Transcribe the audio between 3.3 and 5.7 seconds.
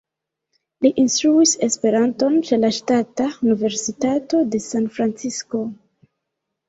Universitato de San-Francisko.